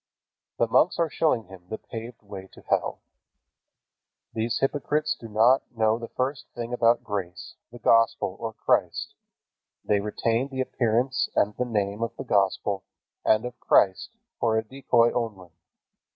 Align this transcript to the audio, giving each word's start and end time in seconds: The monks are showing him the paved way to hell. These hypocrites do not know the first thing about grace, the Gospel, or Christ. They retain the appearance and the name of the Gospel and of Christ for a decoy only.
The 0.57 0.65
monks 0.67 0.97
are 0.97 1.11
showing 1.11 1.43
him 1.43 1.67
the 1.69 1.77
paved 1.77 2.23
way 2.23 2.47
to 2.53 2.61
hell. 2.63 3.01
These 4.33 4.57
hypocrites 4.57 5.15
do 5.19 5.27
not 5.27 5.61
know 5.77 5.99
the 5.99 6.07
first 6.07 6.47
thing 6.55 6.73
about 6.73 7.03
grace, 7.03 7.53
the 7.71 7.77
Gospel, 7.77 8.35
or 8.39 8.51
Christ. 8.51 9.13
They 9.85 9.99
retain 9.99 10.47
the 10.47 10.59
appearance 10.59 11.29
and 11.35 11.55
the 11.55 11.65
name 11.65 12.01
of 12.01 12.15
the 12.17 12.23
Gospel 12.23 12.83
and 13.23 13.45
of 13.45 13.59
Christ 13.59 14.09
for 14.39 14.57
a 14.57 14.63
decoy 14.63 15.11
only. 15.11 15.49